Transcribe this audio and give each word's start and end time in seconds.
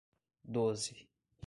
Doze 0.51 0.97